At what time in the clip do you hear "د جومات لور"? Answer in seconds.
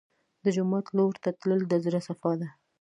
0.43-1.13